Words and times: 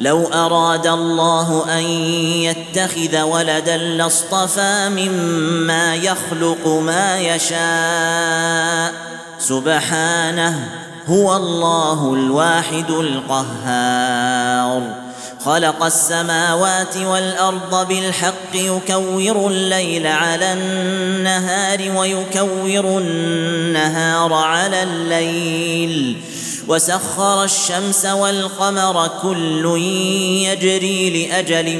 لو 0.00 0.26
أراد 0.26 0.86
الله 0.86 1.78
أن 1.78 1.84
يتخذ 2.42 3.20
ولدا 3.22 3.76
لاصطفى 3.76 4.88
مما 4.88 5.94
يخلق 5.94 6.66
ما 6.66 7.18
يشاء. 7.18 8.92
سبحانه 9.38 10.68
هو 11.06 11.36
الله 11.36 12.14
الواحد 12.14 12.90
القهار. 12.90 14.82
خلق 15.44 15.84
السماوات 15.84 16.96
والأرض 16.96 17.88
بالحق 17.88 18.54
يكور 18.54 19.46
الليل 19.50 20.06
على 20.06 20.52
النهار 20.52 21.92
ويكور 21.96 22.98
النهار 23.00 24.32
على 24.32 24.82
الليل. 24.82 26.22
وسخر 26.68 27.44
الشمس 27.44 28.06
والقمر 28.06 29.10
كل 29.22 29.78
يجري 30.44 31.26
لأجل 31.26 31.78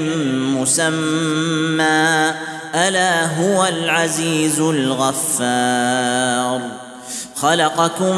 مسمى. 0.57 2.35
ألا 2.75 3.27
هو 3.27 3.67
العزيز 3.67 4.61
الغفار. 4.61 6.61
خلقكم 7.37 8.17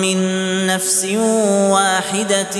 من 0.00 0.18
نفس 0.66 1.04
واحدة 1.70 2.56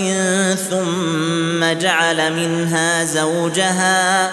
ثم 0.54 1.64
جعل 1.80 2.32
منها 2.32 3.04
زوجها 3.04 4.30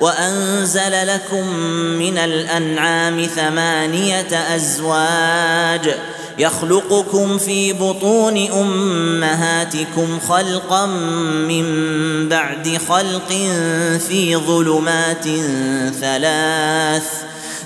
وأنزل 0.00 1.06
لكم 1.06 1.46
من 1.98 2.18
الأنعام 2.18 3.26
ثمانية 3.26 4.56
أزواج 4.56 5.94
يخلقكم 6.38 7.38
في 7.38 7.72
بطون 7.72 8.50
أمهاتكم 8.50 10.20
خلقا 10.28 10.86
من 11.48 11.64
بعد 12.28 12.78
خلق 12.88 13.28
في 14.08 14.36
ظلمات 14.36 15.24
ثلاث. 16.00 17.06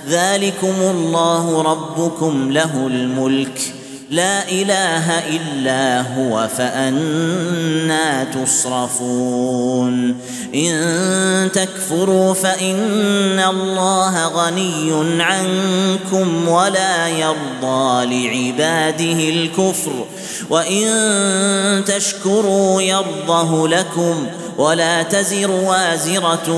ذلكم 0.09 0.75
الله 0.79 1.61
ربكم 1.61 2.51
له 2.51 2.87
الملك. 2.87 3.73
لا 4.09 4.49
إله 4.49 5.19
إلا 5.35 6.01
هو 6.01 6.47
فأنا 6.57 8.23
تصرفون. 8.23 10.15
إن 10.55 11.49
تكفروا 11.53 12.33
فإن 12.33 13.39
الله 13.39 14.27
غني 14.27 15.21
عنكم 15.23 16.47
ولا 16.47 17.07
يرضى 17.07 18.05
لعباده 18.05 19.29
الكفر. 19.29 20.05
وإن 20.49 21.83
تشكروا 21.85 22.81
يرضه 22.81 23.67
لكم 23.67 24.27
ولا 24.57 25.03
تزر 25.03 25.51
وازرة 25.51 26.49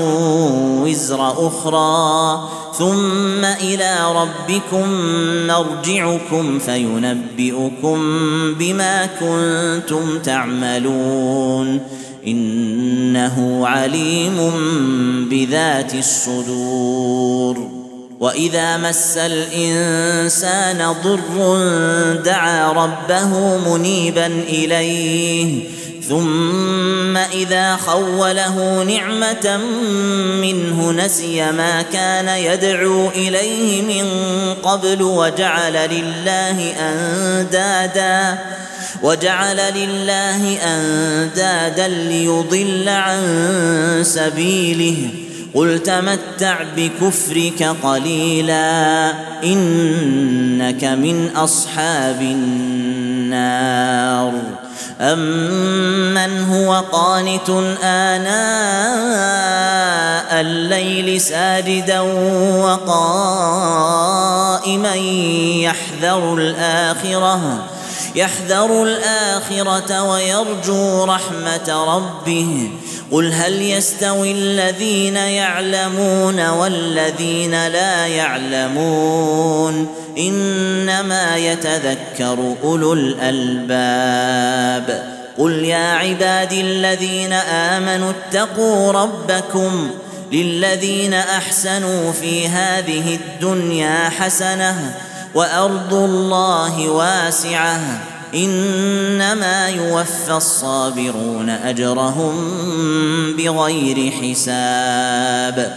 وزر 0.84 1.48
أخرى. 1.48 2.48
ثم 2.78 3.44
إلى 3.44 3.96
ربكم 4.14 4.90
مرجعكم 5.46 6.58
فينبئكم 6.58 7.39
بما 8.58 9.06
كنتم 9.06 10.18
تعملون 10.18 11.80
إنه 12.26 13.66
عليم 13.66 14.52
بذات 15.30 15.94
الصدور 15.94 17.70
وإذا 18.20 18.76
مس 18.76 19.16
الإنسان 19.16 20.94
ضر 21.04 21.66
دعا 22.24 22.72
ربه 22.72 23.58
منيبا 23.70 24.26
إليه 24.26 25.62
ثم 26.10 27.16
إذا 27.16 27.76
خوله 27.76 28.82
نعمة 28.82 29.60
منه 30.40 30.92
نسي 30.92 31.52
ما 31.52 31.82
كان 31.82 32.28
يدعو 32.28 33.08
إليه 33.08 33.82
من 33.82 34.06
قبل 34.54 35.02
وجعل 35.02 35.72
لله 35.72 36.72
أندادا 36.80 38.38
وجعل 39.02 39.56
لله 39.74 40.58
أندادا 40.64 41.88
ليضل 41.88 42.88
عن 42.88 43.20
سبيله. 44.04 45.08
قل 45.54 45.78
تمتع 45.78 46.62
بكفرك 46.76 47.76
قليلا 47.82 49.12
إنك 49.44 50.84
من 50.84 51.30
أصحاب 51.36 52.20
النار. 52.20 53.60
امن 55.00 56.44
هو 56.44 56.84
قانت 56.92 57.50
اناء 57.82 58.30
الليل 60.40 61.20
ساجدا 61.20 62.00
وقائما 62.60 63.84
يحذر 65.64 66.34
الاخره 66.34 67.69
يحذر 68.14 68.82
الآخرة 68.82 70.02
ويرجو 70.02 71.04
رحمة 71.04 71.96
ربه. 71.96 72.70
قل 73.12 73.32
هل 73.32 73.62
يستوي 73.62 74.32
الذين 74.32 75.16
يعلمون 75.16 76.48
والذين 76.48 77.66
لا 77.66 78.06
يعلمون؟ 78.06 79.86
إنما 80.18 81.36
يتذكر 81.36 82.54
أولو 82.64 82.92
الألباب. 82.92 84.40
قل 85.38 85.64
يا 85.64 85.92
عبادي 85.92 86.60
الذين 86.60 87.32
آمنوا 87.32 88.10
اتقوا 88.10 88.92
ربكم 88.92 89.90
للذين 90.32 91.14
أحسنوا 91.14 92.12
في 92.12 92.48
هذه 92.48 93.14
الدنيا 93.14 94.08
حسنة 94.08 94.94
وأرض 95.34 95.94
الله 95.94 96.88
واسعة 96.88 97.80
إنما 98.34 99.68
يوفى 99.68 100.32
الصابرون 100.32 101.50
أجرهم 101.50 102.34
بغير 103.36 104.12
حساب 104.12 105.76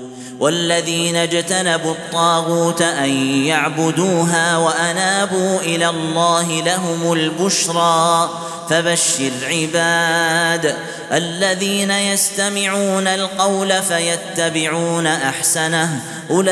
والذين 0.41 1.15
اجتنبوا 1.15 1.91
الطاغوت 1.91 2.81
أن 2.81 3.09
يعبدوها 3.45 4.57
وأنابوا 4.57 5.59
إلى 5.59 5.89
الله 5.89 6.61
لهم 6.61 7.13
البشرى 7.13 8.29
فبشر 8.71 9.31
عباد 9.43 10.75
الذين 11.11 11.91
يستمعون 11.91 13.07
القول 13.07 13.73
فيتبعون 13.83 15.07
أحسنه. 15.07 16.01
أولئك 16.29 16.51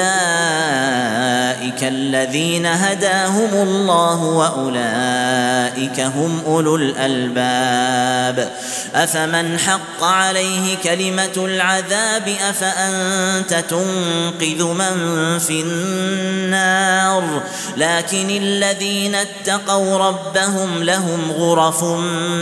الذين 1.83 2.65
هداهم 2.65 3.49
الله 3.53 4.23
وأولئك 4.23 5.99
هم 5.99 6.41
أولو 6.45 6.75
الألباب. 6.75 8.51
أفمن 8.95 9.59
حق 9.59 10.03
عليه 10.03 10.77
كلمة 10.83 11.37
العذاب 11.37 12.35
أفأنت 12.49 13.53
تنقذ 13.69 14.63
من 14.63 15.39
في 15.39 15.61
النار؟ 15.61 17.43
لكن 17.77 18.29
الذين 18.29 19.15
اتقوا 19.15 19.97
ربهم 19.97 20.83
لهم 20.83 21.31
غرف 21.31 21.83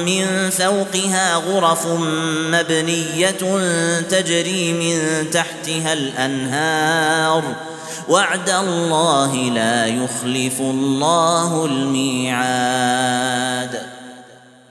من 0.06 0.50
فوقها 0.50 1.36
غرف 1.36 1.88
مبنية 2.52 3.42
تجري 4.10 4.74
من 4.74 5.30
تحتها 5.32 5.94
الأنهار. 5.94 7.44
وعد 8.10 8.50
الله 8.50 9.36
لا 9.36 9.86
يخلف 9.86 10.60
الله 10.60 11.66
الميعاد. 11.66 13.08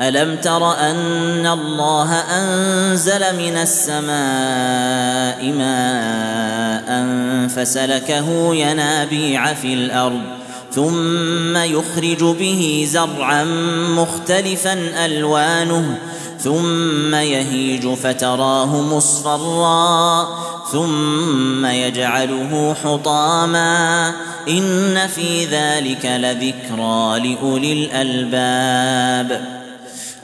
ألم 0.00 0.36
تر 0.36 0.72
أن 0.78 1.46
الله 1.46 2.14
أنزل 2.14 3.36
من 3.36 3.56
السماء 3.56 5.44
ماء 5.52 7.06
فسلكه 7.48 8.54
ينابيع 8.54 9.54
في 9.54 9.74
الأرض. 9.74 10.35
ثم 10.76 11.56
يخرج 11.56 12.24
به 12.24 12.86
زرعا 12.90 13.44
مختلفا 13.88 15.04
ألوانه 15.04 15.98
ثم 16.40 17.14
يهيج 17.14 17.94
فتراه 17.94 18.80
مصفرا 18.80 20.28
ثم 20.72 21.66
يجعله 21.66 22.76
حطاما. 22.84 24.12
إن 24.48 25.06
في 25.06 25.44
ذلك 25.44 26.06
لذكرى 26.06 27.20
لأولي 27.20 27.72
الألباب. 27.72 29.56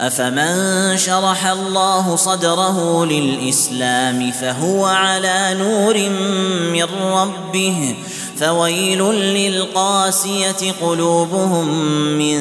أفمن 0.01 0.99
شرح 0.99 1.47
الله 1.47 2.17
صدره 2.17 3.07
للإسلام 3.07 4.31
فهو 4.31 4.85
على 4.85 5.57
نور 5.59 5.99
من 6.73 6.87
ربه 7.03 7.95
فويل 8.41 9.03
للقاسية 9.15 10.73
قلوبهم 10.81 11.69
من 12.19 12.39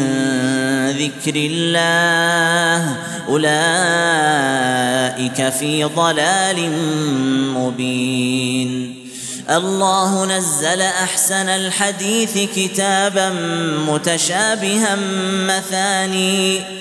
ذكر 0.90 1.34
الله. 1.36 2.98
أولئك 3.30 3.50
في 5.50 5.84
ضلال 5.84 6.72
مبين. 7.56 8.96
الله 9.50 10.26
نزل 10.26 10.82
أحسن 10.82 11.50
الحديث 11.50 12.38
كتابا 12.56 13.30
متشابها 13.88 14.98
مثاني. 15.48 16.81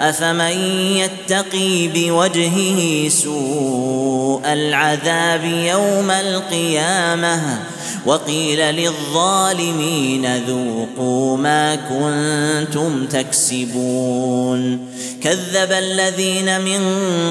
أفمن 0.00 0.58
يتقي 0.96 1.88
بوجهه 1.88 3.08
سوء 3.08 4.42
العذاب 4.52 5.44
يوم 5.44 6.10
القيامة 6.10 7.60
وقيل 8.06 8.58
للظالمين 8.58 10.36
ذوقوا 10.36 11.36
ما 11.36 11.74
كنتم 11.74 13.06
تكسبون 13.06 14.90
كذب 15.22 15.72
الذين 15.72 16.60
من 16.60 16.82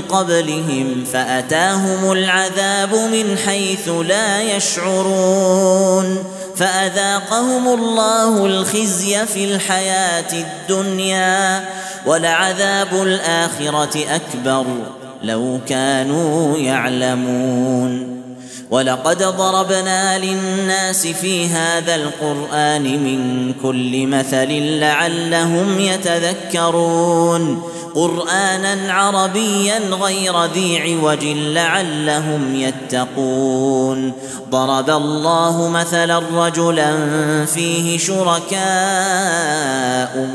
قبلهم 0.09 1.05
فأتاهم 1.13 2.11
العذاب 2.11 2.93
من 2.93 3.37
حيث 3.45 3.89
لا 3.89 4.41
يشعرون 4.41 6.23
فأذاقهم 6.59 7.67
الله 7.67 8.45
الخزي 8.45 9.25
في 9.25 9.55
الحياة 9.55 10.33
الدنيا 10.33 11.65
ولعذاب 12.05 12.93
الآخرة 12.93 14.15
أكبر 14.15 14.65
لو 15.23 15.59
كانوا 15.67 16.57
يعلمون 16.57 18.18
ولقد 18.71 19.23
ضربنا 19.23 20.17
للناس 20.17 21.07
في 21.07 21.47
هذا 21.47 21.95
القرآن 21.95 22.83
من 22.83 23.53
كل 23.63 24.07
مثل 24.07 24.49
لعلهم 24.79 25.79
يتذكرون. 25.79 27.63
قرآنا 27.95 28.93
عربيا 28.93 29.79
غير 29.79 30.45
ذي 30.45 30.77
عوج 30.79 31.25
لعلهم 31.25 32.55
يتقون. 32.55 34.13
ضرب 34.51 34.89
الله 34.89 35.69
مثلا 35.69 36.21
رجلا 36.33 36.95
فيه 37.45 37.97
شركاء 37.97 38.59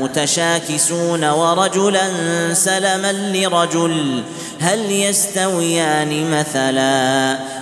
متشاكسون 0.01 1.29
ورجلا 1.29 2.09
سلما 2.53 3.11
لرجل 3.11 4.23
هل 4.59 4.91
يستويان 4.91 6.31
مثلا؟ 6.31 7.39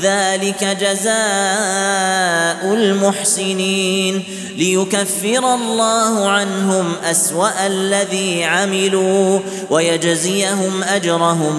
ذلك 0.00 0.64
جزاء 0.80 1.14
المحسنين 2.74 4.24
ليكفر 4.56 5.54
الله 5.54 6.28
عنهم 6.28 6.92
أسوأ 7.04 7.66
الذي 7.66 8.44
عملوا 8.44 9.40
ويجزيهم 9.70 10.82
أجرهم 10.82 11.56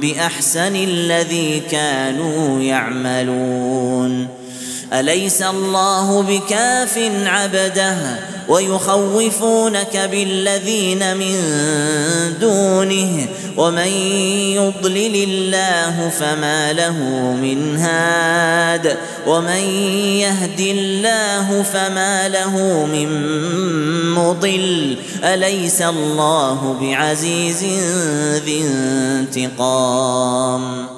بأحسن 0.00 0.76
الذي 0.76 1.62
كانوا 1.70 2.60
يعملون 2.60 4.28
أليس 4.92 5.42
الله 5.42 6.22
بكاف 6.22 6.98
عبده 7.26 7.96
ويخوفونك 8.48 9.96
بالذين 10.10 11.16
من 11.16 11.34
دونه 12.40 13.26
ومن 13.56 13.88
يضلل 14.56 15.28
الله 15.28 16.08
فما 16.08 16.72
له 16.72 16.96
من 17.42 17.76
هاد 17.76 18.96
ومن 19.26 19.62
يهد 20.20 20.60
الله 20.60 21.62
فما 21.62 22.28
له 22.28 22.86
من 22.86 23.08
مضل 24.14 24.96
أليس 25.24 25.82
الله 25.82 26.76
بعزيز 26.80 27.64
ذي 28.44 28.64
انتقام 29.36 30.97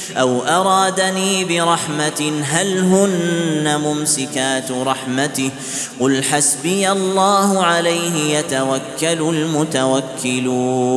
أو 0.17 0.41
أرادني 0.41 1.45
برحمة 1.45 2.31
هل 2.43 2.77
هن 2.77 3.81
ممسكات 3.83 4.71
رحمته؟ 4.71 5.49
قل 5.99 6.23
حسبي 6.23 6.91
الله 6.91 7.63
عليه 7.63 8.37
يتوكل 8.37 9.35
المتوكلون. 9.35 10.91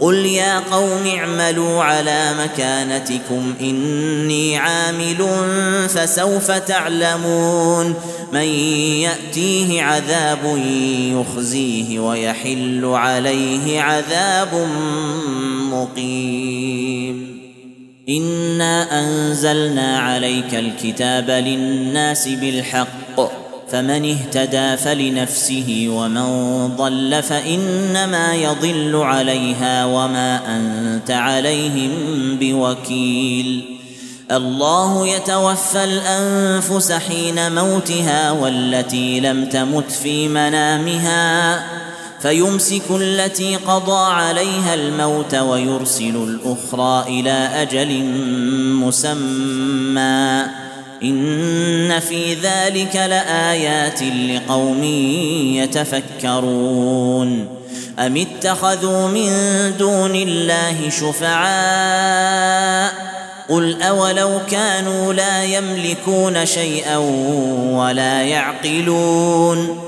قل 0.00 0.14
يا 0.14 0.58
قوم 0.58 1.06
اعملوا 1.16 1.82
على 1.82 2.34
مكانتكم 2.38 3.54
إني 3.60 4.56
عامل 4.56 5.28
فسوف 5.88 6.50
تعلمون. 6.50 7.94
من 8.32 8.40
يأتيه 8.40 9.82
عذاب 9.82 10.60
يخزيه 11.12 11.98
ويحل 11.98 12.84
عليه 12.84 13.80
عذاب 13.80 14.68
مقيم. 15.72 17.37
انا 18.08 19.00
انزلنا 19.00 19.98
عليك 19.98 20.54
الكتاب 20.54 21.30
للناس 21.30 22.28
بالحق 22.28 23.20
فمن 23.72 24.10
اهتدى 24.10 24.76
فلنفسه 24.76 25.86
ومن 25.90 26.68
ضل 26.76 27.22
فانما 27.22 28.34
يضل 28.34 28.96
عليها 28.96 29.84
وما 29.84 30.40
انت 30.56 31.10
عليهم 31.10 31.90
بوكيل 32.40 33.78
الله 34.30 35.08
يتوفى 35.08 35.84
الانفس 35.84 36.92
حين 36.92 37.54
موتها 37.54 38.30
والتي 38.30 39.20
لم 39.20 39.44
تمت 39.44 39.90
في 39.90 40.28
منامها 40.28 41.58
فيمسك 42.20 42.82
التي 42.90 43.56
قضى 43.56 44.12
عليها 44.12 44.74
الموت 44.74 45.34
ويرسل 45.34 46.16
الأخرى 46.16 47.20
إلى 47.20 47.50
أجل 47.54 48.04
مسمى. 48.74 50.42
إن 51.02 52.00
في 52.00 52.34
ذلك 52.34 52.96
لآيات 52.96 54.02
لقوم 54.02 54.84
يتفكرون. 55.54 57.48
أم 57.98 58.16
اتخذوا 58.16 59.08
من 59.08 59.30
دون 59.78 60.14
الله 60.14 60.90
شفعاء؟ 60.90 62.94
قل 63.48 63.82
أولو 63.82 64.40
كانوا 64.50 65.12
لا 65.12 65.44
يملكون 65.44 66.46
شيئا 66.46 66.96
ولا 67.72 68.22
يعقلون. 68.22 69.87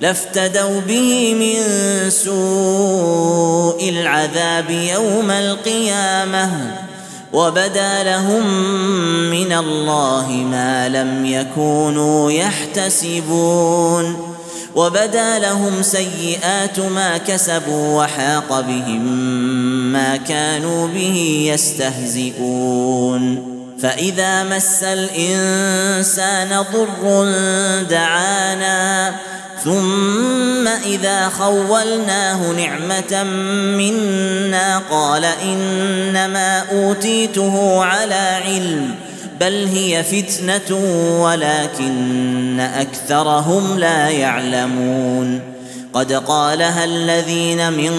لافتدوا 0.00 0.80
به 0.80 1.34
من 1.34 1.60
سوء 2.10 3.88
العذاب 3.88 4.70
يوم 4.70 5.30
القيامة 5.30 6.76
وبدا 7.32 8.02
لهم 8.02 8.46
من 9.30 9.52
الله 9.52 10.30
ما 10.30 10.88
لم 10.88 11.26
يكونوا 11.26 12.30
يحتسبون 12.32 14.16
وبدا 14.76 15.38
لهم 15.38 15.82
سيئات 15.82 16.80
ما 16.80 17.18
كسبوا 17.18 18.02
وحاق 18.02 18.60
بهم 18.60 19.02
ما 19.92 20.16
كانوا 20.16 20.88
به 20.88 21.46
يستهزئون 21.54 23.50
فإذا 23.82 24.44
مس 24.44 24.82
الإنسان 24.82 26.64
ضر 26.72 27.24
دعانا 27.90 29.14
ثم 29.64 30.68
إذا 30.68 31.28
خولناه 31.28 32.52
نعمة 32.52 33.24
منا 33.76 34.78
قال 34.90 35.24
إنما 35.24 36.62
أوتيته 36.72 37.84
على 37.84 38.40
علم 38.44 38.94
بل 39.40 39.66
هي 39.66 40.04
فتنة 40.04 40.76
ولكن 41.20 42.60
أكثرهم 42.60 43.78
لا 43.78 44.08
يعلمون 44.08 45.40
قد 45.92 46.12
قالها 46.12 46.84
الذين 46.84 47.72
من 47.72 47.92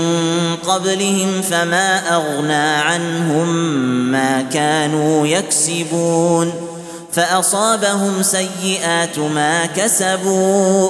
قبلهم 0.68 1.42
فما 1.42 2.16
أغنى 2.16 2.54
عنهم 2.54 3.48
ما 4.12 4.42
كانوا 4.42 5.28
يكسبون 5.28 6.54
فأصابهم 7.14 8.24
سيئات 8.24 9.20
ما 9.20 9.66
كسبوا 9.66 10.90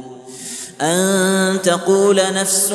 أن 0.81 1.61
تقول 1.61 2.21
نفس 2.33 2.71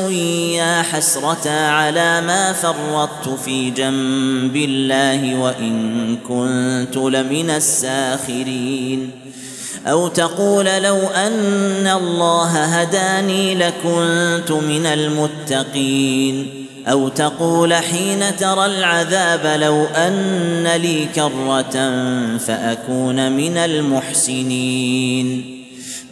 يا 0.57 0.83
حسرة 0.83 1.51
على 1.51 2.21
ما 2.21 2.53
فرطت 2.53 3.41
في 3.45 3.71
جنب 3.71 4.57
الله 4.57 5.41
وإن 5.41 6.17
كنت 6.29 6.97
لمن 6.97 7.51
الساخرين. 7.51 9.11
أو 9.87 10.09
تقول 10.09 10.65
لو 10.65 10.97
أن 10.97 11.87
الله 11.87 12.65
هداني 12.65 13.55
لكنت 13.55 14.51
من 14.51 14.87
المتقين. 14.87 16.67
أو 16.87 17.09
تقول 17.09 17.75
حين 17.75 18.37
ترى 18.37 18.67
العذاب 18.67 19.61
لو 19.61 19.85
أن 19.85 20.67
لي 20.77 21.07
كرة 21.15 21.91
فأكون 22.39 23.33
من 23.33 23.57
المحسنين. 23.57 25.56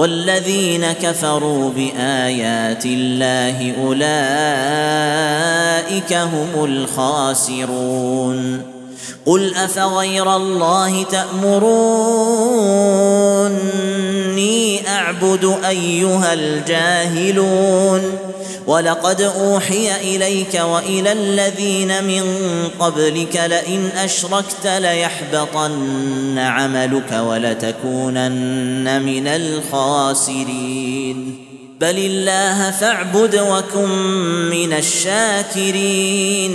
والذين 0.00 0.92
كفروا 0.92 1.70
بآيات 1.70 2.86
الله 2.86 3.84
أولئك 3.84 4.12
هم 6.12 6.64
الخاسرون. 6.64 8.69
قل 9.26 9.54
افغير 9.54 10.36
الله 10.36 11.02
تامروني 11.02 11.60
اعبد 14.88 15.58
ايها 15.68 16.32
الجاهلون 16.32 18.18
ولقد 18.66 19.20
اوحي 19.20 20.16
اليك 20.16 20.60
والى 20.64 21.12
الذين 21.12 22.04
من 22.04 22.22
قبلك 22.78 23.36
لئن 23.46 23.86
اشركت 23.86 24.66
ليحبطن 24.66 26.38
عملك 26.38 27.12
ولتكونن 27.12 29.02
من 29.02 29.26
الخاسرين 29.26 30.90
بل 31.80 31.98
الله 31.98 32.70
فاعبد 32.70 33.34
وكن 33.34 33.88
من 34.50 34.72
الشاكرين 34.72 36.54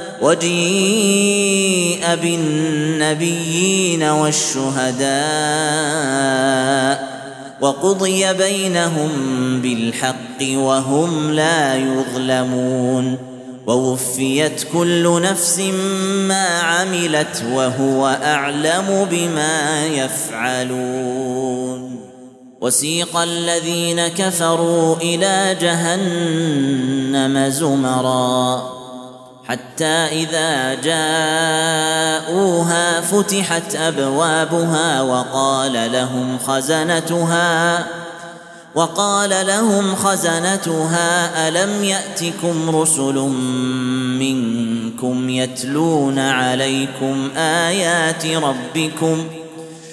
وجيء 0.21 2.05
بالنبيين 2.21 4.03
والشهداء 4.03 5.11
وقضي 7.61 8.33
بينهم 8.33 9.09
بالحق 9.61 10.41
وهم 10.41 11.31
لا 11.31 11.75
يظلمون 11.75 13.17
ووفيت 13.67 14.67
كل 14.73 15.21
نفس 15.21 15.59
ما 16.27 16.59
عملت 16.59 17.43
وهو 17.51 18.07
أعلم 18.23 19.07
بما 19.11 19.85
يفعلون 19.85 21.31
وسيق 22.61 23.17
الذين 23.17 24.07
كفروا 24.07 24.95
إلى 24.95 25.57
جهنم 25.61 27.49
زمرًا 27.49 28.80
حتى 29.51 29.85
إذا 30.23 30.73
جاءوها 32.23 32.31
فتحت 33.01 33.75
أبوابها 33.75 35.01
وقال 35.01 35.91
لهم 35.91 36.37
خزنتها 36.37 37.85
وقال 38.75 39.29
لهم 39.47 39.95
خزنتها 39.95 41.47
ألم 41.47 41.83
يأتكم 41.83 42.75
رسل 42.75 43.15
منكم 44.19 45.29
يتلون 45.29 46.19
عليكم 46.19 47.29
آيات 47.37 48.25
ربكم 48.25 49.25
ۖ؟ 49.37 49.40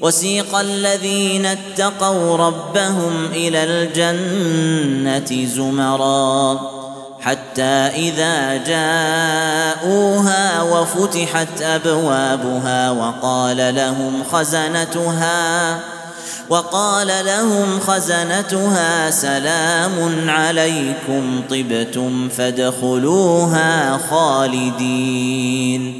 وسيق 0.00 0.54
الذين 0.54 1.46
اتقوا 1.46 2.36
ربهم 2.36 3.26
إلى 3.32 3.64
الجنة 3.64 5.46
زمرا 5.46 6.60
حتى 7.20 7.62
إذا 7.62 8.56
جاءوها 8.56 10.62
وفتحت 10.62 11.62
أبوابها 11.62 12.90
وقال 12.90 13.74
لهم 13.74 14.22
خزنتها 14.32 15.78
وقال 16.48 17.08
لهم 17.26 17.80
خزنتها 17.80 19.10
سلام 19.10 20.30
عليكم 20.30 21.42
طبتم 21.50 22.28
فادخلوها 22.28 23.98
خالدين 24.10 25.99